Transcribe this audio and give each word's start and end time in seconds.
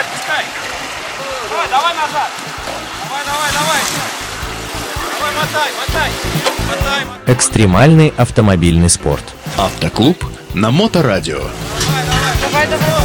отпускай. 0.00 0.44
Давай, 1.50 1.68
давай 1.68 1.94
назад. 1.94 2.30
Давай, 3.04 3.24
давай, 3.24 3.50
давай. 3.52 3.80
Давай, 5.18 5.32
мотай, 5.34 5.70
мотай. 5.78 6.10
Мотай, 6.68 7.04
мотай. 7.04 7.34
Экстремальный 7.34 8.12
автомобильный 8.16 8.88
спорт. 8.88 9.24
Автоклуб 9.58 10.24
на 10.54 10.70
Моторадио. 10.70 11.38
Давай, 11.38 12.66
давай, 12.66 12.66
давай. 12.66 13.00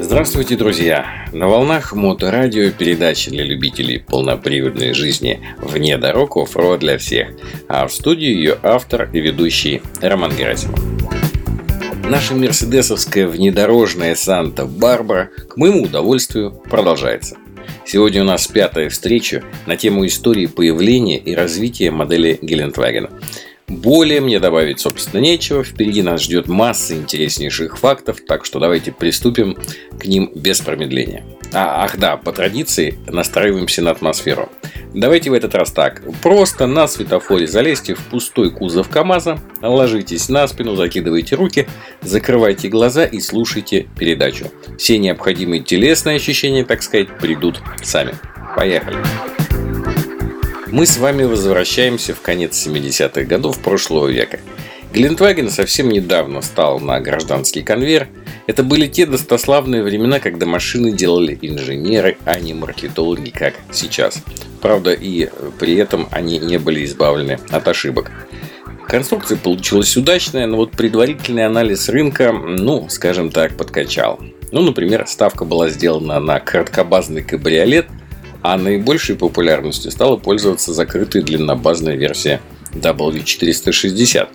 Здравствуйте, 0.00 0.56
друзья! 0.56 1.26
На 1.32 1.48
волнах 1.48 1.92
Моторадио 1.92 2.70
передачи 2.70 3.30
для 3.30 3.42
любителей 3.42 3.98
полноприводной 3.98 4.94
жизни 4.94 5.40
вне 5.58 5.98
дорог 5.98 6.36
оффроуд 6.36 6.80
для 6.80 6.98
всех, 6.98 7.30
а 7.68 7.88
в 7.88 7.92
студии 7.92 8.28
ее 8.28 8.56
автор 8.62 9.10
и 9.12 9.20
ведущий 9.20 9.82
Роман 10.00 10.30
Герасимов. 10.36 10.93
Наша 12.08 12.34
мерседесовская 12.34 13.26
внедорожная 13.26 14.14
Санта-Барбара, 14.14 15.30
к 15.48 15.56
моему 15.56 15.84
удовольствию, 15.84 16.50
продолжается. 16.50 17.38
Сегодня 17.86 18.22
у 18.22 18.26
нас 18.26 18.46
пятая 18.46 18.90
встреча 18.90 19.42
на 19.66 19.76
тему 19.76 20.06
истории 20.06 20.46
появления 20.46 21.18
и 21.18 21.34
развития 21.34 21.90
модели 21.90 22.38
Гелендвагена. 22.42 23.10
Более 23.68 24.20
мне 24.20 24.38
добавить, 24.38 24.80
собственно, 24.80 25.20
нечего. 25.20 25.64
Впереди 25.64 26.02
нас 26.02 26.22
ждет 26.22 26.46
масса 26.46 26.94
интереснейших 26.94 27.78
фактов, 27.78 28.18
так 28.26 28.44
что 28.44 28.60
давайте 28.60 28.92
приступим 28.92 29.56
к 29.98 30.04
ним 30.04 30.30
без 30.34 30.60
промедления. 30.60 31.24
А, 31.52 31.84
ах 31.84 31.96
да, 31.98 32.16
по 32.16 32.32
традиции 32.32 32.98
настраиваемся 33.06 33.82
на 33.82 33.90
атмосферу. 33.90 34.50
Давайте 34.94 35.30
в 35.30 35.32
этот 35.32 35.54
раз 35.54 35.72
так. 35.72 36.02
Просто 36.22 36.66
на 36.66 36.86
светофоре 36.86 37.48
залезьте 37.48 37.94
в 37.94 38.00
пустой 38.04 38.52
кузов 38.52 38.88
КАМАЗа, 38.88 39.40
ложитесь 39.60 40.28
на 40.28 40.46
спину, 40.46 40.76
закидывайте 40.76 41.34
руки, 41.34 41.66
закрывайте 42.00 42.68
глаза 42.68 43.04
и 43.04 43.18
слушайте 43.18 43.88
передачу. 43.98 44.52
Все 44.78 44.98
необходимые 44.98 45.62
телесные 45.62 46.16
ощущения, 46.16 46.64
так 46.64 46.82
сказать, 46.82 47.08
придут 47.18 47.60
сами. 47.82 48.14
Поехали! 48.56 48.98
Мы 50.68 50.86
с 50.86 50.96
вами 50.96 51.24
возвращаемся 51.24 52.14
в 52.14 52.20
конец 52.20 52.66
70-х 52.66 53.22
годов 53.24 53.60
прошлого 53.60 54.08
века. 54.08 54.40
Глинтваген 54.92 55.50
совсем 55.50 55.88
недавно 55.88 56.40
стал 56.40 56.78
на 56.78 57.00
гражданский 57.00 57.62
конвейер. 57.62 58.08
Это 58.46 58.62
были 58.62 58.86
те 58.86 59.06
достославные 59.06 59.82
времена, 59.82 60.20
когда 60.20 60.46
машины 60.46 60.92
делали 60.92 61.38
инженеры, 61.40 62.18
а 62.24 62.38
не 62.38 62.54
маркетологи, 62.54 63.30
как 63.30 63.54
сейчас. 63.72 64.22
Правда, 64.60 64.92
и 64.92 65.30
при 65.58 65.76
этом 65.76 66.08
они 66.10 66.38
не 66.38 66.58
были 66.58 66.84
избавлены 66.84 67.38
от 67.50 67.68
ошибок. 67.68 68.10
Конструкция 68.86 69.38
получилась 69.38 69.96
удачная, 69.96 70.46
но 70.46 70.58
вот 70.58 70.72
предварительный 70.72 71.46
анализ 71.46 71.88
рынка, 71.88 72.32
ну, 72.32 72.86
скажем 72.90 73.30
так, 73.30 73.56
подкачал. 73.56 74.20
Ну, 74.52 74.60
например, 74.60 75.06
ставка 75.06 75.44
была 75.44 75.70
сделана 75.70 76.20
на 76.20 76.40
краткобазный 76.40 77.22
кабриолет– 77.22 77.86
а 78.44 78.58
наибольшей 78.58 79.16
популярностью 79.16 79.90
стала 79.90 80.18
пользоваться 80.18 80.74
закрытая 80.74 81.22
длиннобазная 81.22 81.96
версия 81.96 82.42
W460. 82.74 84.28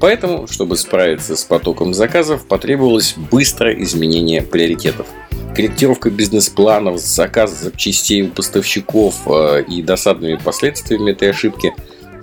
Поэтому, 0.00 0.46
чтобы 0.46 0.76
справиться 0.76 1.36
с 1.36 1.44
потоком 1.44 1.94
заказов, 1.94 2.46
потребовалось 2.46 3.14
быстрое 3.30 3.82
изменение 3.82 4.42
приоритетов. 4.42 5.06
Корректировка 5.54 6.10
бизнес-планов, 6.10 6.98
заказ 6.98 7.58
запчастей 7.58 8.22
у 8.22 8.28
поставщиков 8.28 9.22
э, 9.26 9.64
и 9.68 9.82
досадными 9.82 10.36
последствиями 10.36 11.12
этой 11.12 11.30
ошибки 11.30 11.72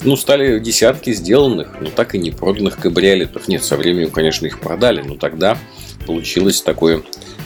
ну, 0.03 0.15
стали 0.15 0.59
десятки 0.59 1.13
сделанных, 1.13 1.75
но 1.79 1.89
так 1.89 2.13
и 2.13 2.19
не 2.19 2.29
проданных 2.29 2.77
кабриолетов. 2.77 3.47
Нет, 3.47 3.63
со 3.63 3.75
временем, 3.75 4.11
конечно, 4.11 4.45
их 4.45 4.59
продали, 4.59 5.01
но 5.01 5.15
тогда 5.15 5.57
получилось 6.05 6.61
такое 6.61 7.01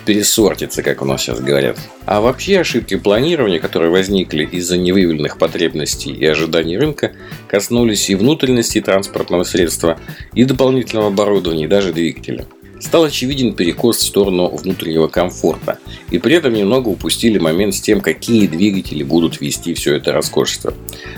пересортиться, 0.07 0.83
как 0.83 1.01
у 1.01 1.05
нас 1.05 1.21
сейчас 1.21 1.41
говорят. 1.41 1.77
А 2.05 2.21
вообще 2.21 2.61
ошибки 2.61 2.95
планирования, 2.95 3.59
которые 3.59 3.91
возникли 3.91 4.45
из-за 4.45 4.77
невыявленных 4.77 5.37
потребностей 5.37 6.13
и 6.13 6.25
ожиданий 6.25 6.77
рынка, 6.77 7.11
коснулись 7.49 8.09
и 8.09 8.15
внутренности 8.15 8.79
транспортного 8.79 9.43
средства, 9.43 9.99
и 10.33 10.45
дополнительного 10.45 11.09
оборудования, 11.09 11.65
и 11.65 11.67
даже 11.67 11.91
двигателя. 11.91 12.45
Стал 12.79 13.03
очевиден 13.03 13.53
перекос 13.53 13.97
в 13.97 14.03
сторону 14.03 14.47
внутреннего 14.47 15.07
комфорта, 15.09 15.77
и 16.09 16.19
при 16.19 16.35
этом 16.35 16.53
немного 16.53 16.87
упустили 16.87 17.37
момент 17.37 17.75
с 17.75 17.81
тем, 17.81 17.99
какие 17.99 18.47
двигатели 18.47 19.03
будут 19.03 19.41
вести 19.41 19.73
все 19.73 19.95
это 19.95 20.13
роскошество. 20.13 20.73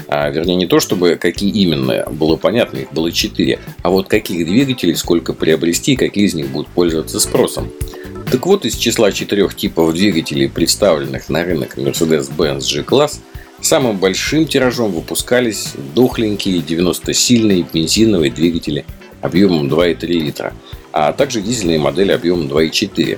А, 0.07 0.29
вернее, 0.29 0.55
не 0.55 0.65
то, 0.65 0.79
чтобы 0.79 1.17
какие 1.21 1.51
именно, 1.51 2.07
было 2.09 2.37
понятно, 2.37 2.77
их 2.77 2.91
было 2.91 3.11
четыре, 3.11 3.59
а 3.83 3.91
вот 3.91 4.07
каких 4.07 4.47
двигателей 4.47 4.95
сколько 4.95 5.33
приобрести, 5.33 5.95
какие 5.95 6.25
из 6.25 6.33
них 6.33 6.49
будут 6.49 6.69
пользоваться 6.69 7.19
спросом. 7.19 7.69
Так 8.31 8.45
вот, 8.45 8.63
из 8.63 8.75
числа 8.75 9.11
четырех 9.11 9.55
типов 9.55 9.91
двигателей, 9.95 10.47
представленных 10.47 11.29
на 11.29 11.43
рынок 11.43 11.79
Mercedes-Benz 11.79 12.61
G-класс, 12.71 13.21
самым 13.59 13.97
большим 13.97 14.45
тиражом 14.45 14.91
выпускались 14.91 15.73
дохленькие 15.95 16.59
90-сильные 16.59 17.65
бензиновые 17.73 18.31
двигатели 18.31 18.85
объемом 19.21 19.67
2,3 19.67 20.05
литра, 20.07 20.53
а 20.93 21.11
также 21.11 21.41
дизельные 21.41 21.79
модели 21.79 22.11
объемом 22.11 22.47
2,4. 22.47 23.17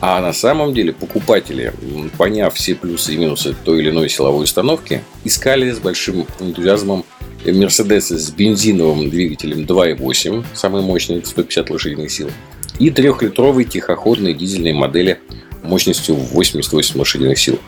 А 0.00 0.20
на 0.20 0.32
самом 0.32 0.72
деле 0.74 0.92
покупатели, 0.92 1.72
поняв 2.16 2.54
все 2.54 2.76
плюсы 2.76 3.14
и 3.14 3.16
минусы 3.16 3.56
той 3.64 3.80
или 3.80 3.90
иной 3.90 4.08
силовой 4.08 4.44
установки, 4.44 5.02
искали 5.24 5.72
с 5.72 5.80
большим 5.80 6.24
энтузиазмом 6.38 7.04
Mercedes 7.44 8.16
с 8.16 8.30
бензиновым 8.30 9.10
двигателем 9.10 9.64
2.8, 9.64 10.44
самый 10.54 10.82
мощный, 10.82 11.24
150 11.24 11.70
лошадиных 11.70 12.12
сил, 12.12 12.30
и 12.78 12.90
трехлитровой 12.90 13.64
тихоходной 13.64 14.34
дизельной 14.34 14.72
модели 14.72 15.18
мощностью 15.62 16.14
88 16.14 16.98
лошадиных 16.98 17.38
сил. 17.38 17.58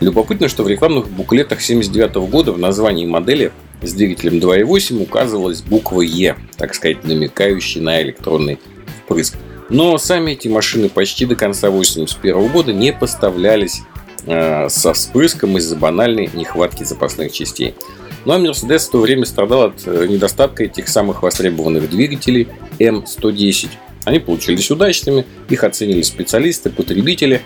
Любопытно, 0.00 0.48
что 0.48 0.62
в 0.62 0.68
рекламных 0.68 1.08
буклетах 1.08 1.58
1979 1.58 2.30
года 2.30 2.52
в 2.52 2.58
названии 2.58 3.06
модели 3.06 3.52
с 3.82 3.92
двигателем 3.92 4.34
2.8 4.34 5.02
указывалась 5.02 5.62
буква 5.62 6.02
Е, 6.02 6.36
так 6.56 6.74
сказать, 6.74 7.04
намекающая 7.04 7.80
на 7.80 8.02
электронный 8.02 8.58
впрыск. 9.04 9.36
Но 9.68 9.96
сами 9.98 10.32
эти 10.32 10.48
машины 10.48 10.88
почти 10.88 11.26
до 11.26 11.34
конца 11.34 11.68
1981 11.68 12.52
года 12.52 12.72
не 12.72 12.92
поставлялись 12.92 13.82
э, 14.26 14.68
со 14.68 14.92
вспрыском 14.92 15.56
из-за 15.58 15.76
банальной 15.76 16.30
нехватки 16.32 16.84
запасных 16.84 17.32
частей. 17.32 17.74
Ну 18.24 18.32
а 18.32 18.38
Mercedes 18.38 18.80
в 18.80 18.90
то 18.90 19.00
время 19.00 19.24
страдал 19.24 19.64
от 19.64 19.86
э, 19.86 20.06
недостатка 20.08 20.64
этих 20.64 20.88
самых 20.88 21.22
востребованных 21.22 21.88
двигателей 21.88 22.48
M110, 22.78 23.70
они 24.06 24.20
получились 24.20 24.70
удачными, 24.70 25.26
их 25.50 25.64
оценили 25.64 26.00
специалисты, 26.02 26.70
потребители. 26.70 27.42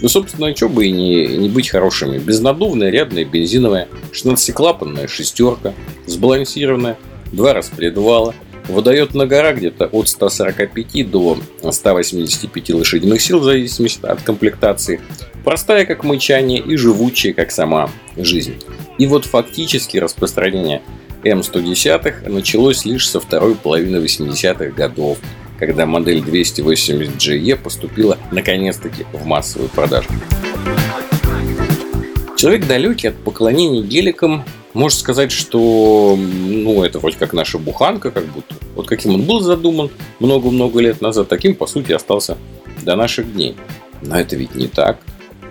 Ну, 0.00 0.08
собственно, 0.08 0.54
что 0.54 0.68
бы 0.68 0.86
и 0.86 0.92
не, 0.92 1.26
не 1.26 1.48
быть 1.48 1.68
хорошими. 1.68 2.18
Безнадувная, 2.18 2.90
рядная, 2.90 3.24
бензиновая, 3.24 3.88
16-клапанная 4.12 5.08
шестерка, 5.08 5.74
сбалансированная, 6.06 6.98
два 7.32 7.52
распредвала, 7.52 8.32
выдает 8.68 9.14
на 9.14 9.26
гора 9.26 9.54
где-то 9.54 9.86
от 9.86 10.08
145 10.08 11.10
до 11.10 11.36
185 11.68 12.70
лошадиных 12.70 13.20
сил 13.20 13.40
в 13.40 13.44
зависимости 13.44 14.06
от 14.06 14.22
комплектации. 14.22 15.00
Простая 15.44 15.84
как 15.84 16.04
мычание 16.04 16.60
и 16.60 16.76
живучая 16.76 17.32
как 17.32 17.50
сама 17.50 17.90
жизнь. 18.16 18.54
И 18.98 19.08
вот 19.08 19.24
фактически 19.24 19.96
распространение 19.96 20.80
М110 21.24 22.28
началось 22.28 22.84
лишь 22.84 23.10
со 23.10 23.18
второй 23.18 23.56
половины 23.56 23.96
80-х 23.96 24.66
годов– 24.76 25.18
когда 25.66 25.86
модель 25.86 26.18
280GE 26.18 27.56
поступила 27.56 28.18
наконец-таки 28.30 29.06
в 29.12 29.24
массовую 29.26 29.68
продажу. 29.70 30.08
Человек 32.36 32.66
далекий 32.66 33.08
от 33.08 33.16
поклонения 33.16 33.82
геликам 33.82 34.44
может 34.74 34.98
сказать, 34.98 35.32
что 35.32 36.18
ну, 36.18 36.82
это 36.84 36.98
вроде 36.98 37.16
как 37.16 37.32
наша 37.32 37.58
буханка, 37.58 38.10
как 38.10 38.26
будто. 38.26 38.54
Вот 38.74 38.86
каким 38.86 39.14
он 39.14 39.22
был 39.22 39.40
задуман 39.40 39.88
много-много 40.18 40.80
лет 40.80 41.00
назад, 41.00 41.28
таким, 41.28 41.54
по 41.54 41.66
сути, 41.66 41.92
остался 41.92 42.36
до 42.82 42.96
наших 42.96 43.32
дней. 43.32 43.56
Но 44.02 44.18
это 44.18 44.36
ведь 44.36 44.54
не 44.54 44.66
так. 44.66 44.98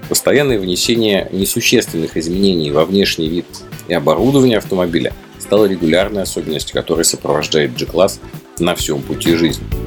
Постоянное 0.09 0.59
внесение 0.59 1.29
несущественных 1.31 2.17
изменений 2.17 2.69
во 2.69 2.85
внешний 2.85 3.29
вид 3.29 3.45
и 3.87 3.93
оборудование 3.93 4.57
автомобиля 4.57 5.13
стало 5.39 5.65
регулярной 5.65 6.21
особенностью, 6.21 6.73
которая 6.73 7.03
сопровождает 7.03 7.75
G-класс 7.75 8.19
на 8.59 8.75
всем 8.75 9.01
пути 9.01 9.35
жизни. 9.35 9.82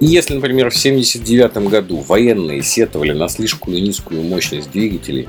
И 0.00 0.06
если, 0.06 0.34
например, 0.34 0.70
в 0.70 0.76
1979 0.76 1.68
году 1.68 1.98
военные 1.98 2.62
сетовали 2.62 3.12
на 3.12 3.28
слишком 3.28 3.74
низкую 3.74 4.22
мощность 4.22 4.70
двигателей, 4.70 5.28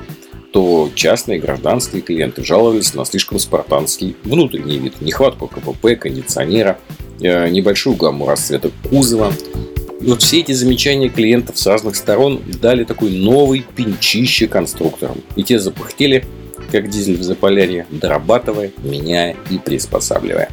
то 0.52 0.90
частные 0.94 1.38
гражданские 1.38 2.02
клиенты 2.02 2.44
жаловались 2.44 2.94
на 2.94 3.04
слишком 3.04 3.38
спартанский 3.38 4.16
внутренний 4.24 4.78
вид, 4.78 5.00
нехватку 5.00 5.48
КПП, 5.48 5.96
кондиционера, 5.98 6.78
э, 7.20 7.48
небольшую 7.48 7.96
гамму 7.96 8.26
расцветок 8.26 8.72
кузова. 8.88 9.32
Вот 10.00 10.22
все 10.22 10.40
эти 10.40 10.52
замечания 10.52 11.08
клиентов 11.08 11.58
с 11.58 11.66
разных 11.66 11.94
сторон 11.94 12.40
дали 12.60 12.84
такой 12.84 13.10
новый 13.10 13.64
пинчище 13.76 14.48
конструкторам. 14.48 15.18
И 15.36 15.42
те 15.42 15.58
запыхтели, 15.58 16.24
как 16.72 16.88
дизель 16.88 17.18
в 17.18 17.22
Заполярье, 17.22 17.86
дорабатывая, 17.90 18.70
меняя 18.82 19.36
и 19.50 19.58
приспосабливая. 19.58 20.50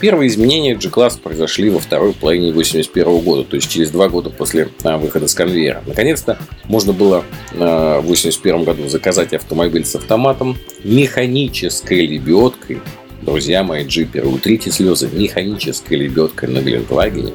Первые 0.00 0.28
изменения 0.28 0.74
G-класса 0.74 1.18
произошли 1.18 1.70
во 1.70 1.78
второй 1.78 2.12
половине 2.12 2.50
1981 2.50 3.24
года, 3.24 3.44
то 3.44 3.56
есть 3.56 3.70
через 3.70 3.90
два 3.90 4.08
года 4.08 4.30
после 4.30 4.68
а, 4.82 4.98
выхода 4.98 5.28
с 5.28 5.34
конвейера. 5.34 5.82
Наконец-то 5.86 6.38
можно 6.64 6.92
было 6.92 7.24
а, 7.52 8.00
в 8.00 8.04
1981 8.04 8.64
году 8.64 8.88
заказать 8.88 9.32
автомобиль 9.32 9.84
с 9.84 9.94
автоматом, 9.94 10.58
механической 10.82 12.06
лебедкой. 12.06 12.80
Друзья 13.22 13.62
мои 13.62 13.86
джиперы, 13.86 14.26
утрите 14.26 14.70
слезы, 14.70 15.08
механической 15.10 15.94
лебедкой 15.94 16.50
на 16.50 16.60
Гелендвагене 16.60 17.32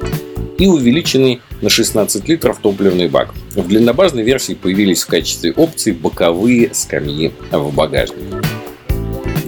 и 0.59 0.67
увеличенный 0.67 1.41
на 1.61 1.69
16 1.69 2.27
литров 2.27 2.59
топливный 2.61 3.07
бак. 3.07 3.33
В 3.55 3.67
длиннобазной 3.67 4.23
версии 4.23 4.53
появились 4.53 5.03
в 5.03 5.07
качестве 5.07 5.53
опции 5.53 5.91
боковые 5.91 6.73
скамьи 6.73 7.31
в 7.51 7.73
багажнике. 7.73 8.48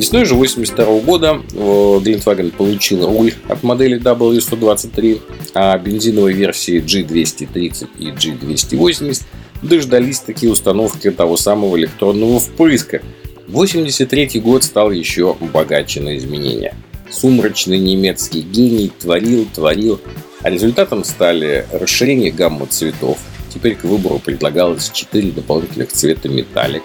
Весной 0.01 0.25
же 0.25 0.33
1982 0.33 0.99
года 1.01 1.41
Volkswagen 1.53 2.51
получил 2.51 3.05
руль 3.05 3.35
от 3.47 3.61
модели 3.61 4.01
W123, 4.01 5.21
а 5.53 5.77
бензиновой 5.77 6.33
версии 6.33 6.81
G230 6.81 7.87
и 7.99 8.07
G280 8.07 9.21
дождались 9.61 10.21
такие 10.21 10.51
установки 10.51 11.11
того 11.11 11.37
самого 11.37 11.77
электронного 11.77 12.39
впрыска. 12.39 13.03
1983 13.49 14.41
год 14.41 14.63
стал 14.63 14.89
еще 14.89 15.35
богаче 15.39 16.01
на 16.01 16.17
изменения. 16.17 16.73
Сумрачный 17.11 17.77
немецкий 17.77 18.41
гений 18.41 18.91
творил, 18.99 19.45
творил, 19.53 20.01
а 20.41 20.49
результатом 20.49 21.03
стали 21.03 21.67
расширение 21.71 22.31
гаммы 22.31 22.65
цветов. 22.65 23.19
Теперь 23.53 23.75
к 23.75 23.83
выбору 23.83 24.19
предлагалось 24.19 24.89
4 24.89 25.31
дополнительных 25.31 25.91
цвета 25.91 26.29
металлик, 26.29 26.83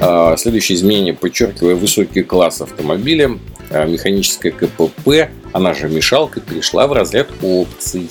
а, 0.00 0.36
следующее 0.36 0.76
изменение, 0.76 1.12
подчеркивая 1.12 1.74
высокий 1.74 2.22
класс 2.22 2.60
автомобиля, 2.60 3.38
а, 3.70 3.84
механическая 3.84 4.52
КПП, 4.52 5.30
она 5.52 5.74
же 5.74 5.88
мешалка, 5.88 6.40
перешла 6.40 6.86
в 6.86 6.92
разряд 6.92 7.28
опций. 7.42 8.08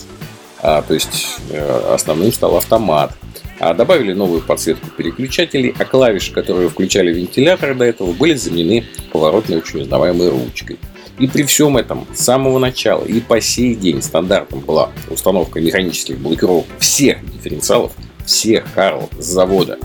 А, 0.59 0.81
то 0.81 0.93
есть 0.93 1.39
э, 1.51 1.93
основным 1.93 2.33
стал 2.33 2.57
автомат. 2.57 3.13
Добавили 3.59 4.13
новую 4.13 4.41
подсветку 4.41 4.87
переключателей, 4.89 5.73
а 5.79 5.85
клавиши, 5.85 6.31
которые 6.31 6.69
включали 6.69 7.11
вентилятор 7.11 7.73
до 7.73 7.85
этого, 7.85 8.11
были 8.13 8.35
заменены 8.35 8.85
поворотной 9.11 9.57
очень 9.57 9.81
узнаваемой 9.81 10.29
ручкой. 10.29 10.77
И 11.19 11.27
при 11.27 11.43
всем 11.43 11.77
этом 11.77 12.05
с 12.13 12.19
самого 12.19 12.59
начала 12.59 13.03
и 13.03 13.19
по 13.19 13.41
сей 13.41 13.75
день 13.75 14.01
стандартом 14.01 14.59
была 14.59 14.91
установка 15.09 15.59
механических 15.59 16.19
блокировок 16.19 16.65
всех 16.79 17.25
дифференциалов, 17.31 17.91
всех 18.25 18.71
Карл 18.73 19.09
с 19.17 19.25
завода. 19.25 19.79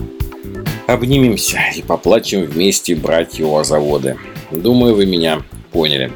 Обнимемся 0.85 1.59
и 1.75 1.81
поплачем 1.81 2.43
вместе, 2.43 2.95
братья 2.95 3.45
у 3.45 3.63
заводы. 3.63 4.17
Думаю, 4.51 4.95
вы 4.95 5.05
меня 5.05 5.41
поняли. 5.71 6.11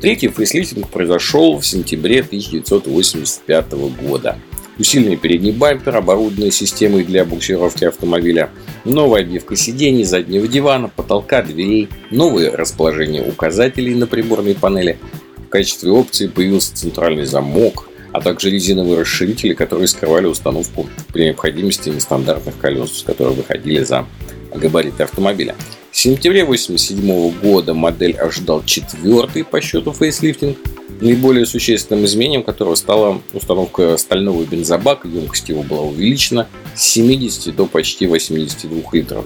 Третий 0.00 0.28
фейслифтинг 0.28 0.88
произошел 0.88 1.58
в 1.58 1.66
сентябре 1.66 2.20
1985 2.20 3.72
года. 4.02 4.38
Усиленный 4.78 5.16
передний 5.16 5.50
бампер, 5.50 5.96
оборудованный 5.96 6.52
системой 6.52 7.02
для 7.02 7.24
буксировки 7.24 7.84
автомобиля, 7.84 8.50
новая 8.84 9.22
обивка 9.22 9.56
сидений, 9.56 10.04
заднего 10.04 10.46
дивана, 10.46 10.88
потолка, 10.88 11.42
дверей, 11.42 11.88
новое 12.12 12.52
расположение 12.52 13.28
указателей 13.28 13.94
на 13.94 14.06
приборной 14.06 14.54
панели. 14.54 14.98
В 15.36 15.48
качестве 15.48 15.90
опции 15.90 16.28
появился 16.28 16.76
центральный 16.76 17.24
замок, 17.24 17.88
а 18.12 18.20
также 18.20 18.50
резиновые 18.50 19.00
расширители, 19.00 19.54
которые 19.54 19.88
скрывали 19.88 20.26
установку 20.26 20.86
при 21.12 21.24
необходимости 21.24 21.88
нестандартных 21.88 22.56
колес, 22.58 23.02
которые 23.04 23.34
выходили 23.34 23.82
за 23.82 24.06
габариты 24.54 25.02
автомобиля. 25.02 25.56
Сентябре 26.00 26.44
1987 26.44 27.40
года 27.42 27.74
модель 27.74 28.12
ожидал 28.12 28.64
четвертый 28.64 29.42
по 29.42 29.60
счету 29.60 29.92
фейслифтинг, 29.92 30.56
наиболее 31.00 31.44
существенным 31.44 32.04
изменением 32.04 32.44
которого 32.44 32.76
стала 32.76 33.20
установка 33.32 33.96
стального 33.96 34.44
бензобака, 34.44 35.08
емкость 35.08 35.48
его 35.48 35.64
была 35.64 35.80
увеличена 35.80 36.46
с 36.76 36.84
70 36.84 37.56
до 37.56 37.66
почти 37.66 38.06
82 38.06 38.80
литров. 38.92 39.24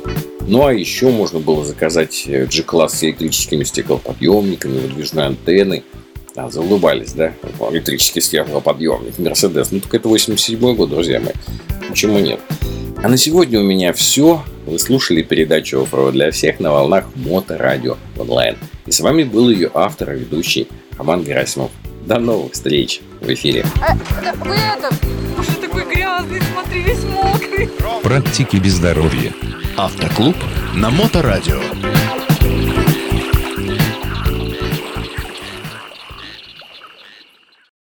Ну 0.48 0.64
а 0.64 0.72
еще 0.72 1.10
можно 1.10 1.40
было 1.40 1.62
заказать 1.62 2.24
G-класс 2.26 3.00
с 3.00 3.04
электрическими 3.04 3.64
стеклоподъемниками, 3.64 4.78
выдвижной 4.78 5.26
антенной, 5.26 5.84
а, 6.36 6.48
заулыбались, 6.48 7.12
да? 7.12 7.34
Электрический 7.70 8.22
стеклоподъемник, 8.22 9.19
Мерседес. 9.19 9.72
Ну, 9.72 9.80
так 9.80 9.94
это 9.94 10.08
87 10.08 10.74
год, 10.74 10.88
друзья 10.88 11.20
мои. 11.20 11.34
Почему 11.90 12.19
нет? 12.19 12.40
А 13.04 13.08
на 13.08 13.16
сегодня 13.16 13.58
у 13.58 13.64
меня 13.64 13.93
все. 13.93 14.44
Вы 14.64 14.78
слушали 14.78 15.22
передачу 15.22 15.82
«Оффроуд 15.82 16.12
для 16.12 16.31
всех» 16.31 16.60
на 16.60 16.70
волнах 16.70 17.06
Моторадио 17.16 17.96
онлайн. 18.16 18.56
И 18.87 18.93
с 18.93 19.00
вами 19.00 19.25
был 19.25 19.50
ее 19.50 19.72
автор 19.75 20.12
и 20.12 20.20
ведущий 20.20 20.69
Роман 20.96 21.25
Герасимов. 21.25 21.72
До 22.06 22.20
новых 22.20 22.52
встреч 22.52 23.00
в 23.20 23.28
эфире. 23.28 23.64
А, 23.81 23.96
вы 24.44 24.54
это, 24.54 24.94
уже 25.37 25.50
такой 25.60 25.84
грязный, 25.84 26.40
смотри, 26.52 26.82
весь 26.82 27.02
мокрый. 27.04 27.69
Практики 28.04 28.56
без 28.56 28.75
здоровья. 28.75 29.32
Автоклуб 29.76 30.37
на 30.75 30.90
Моторадио. 30.90 31.60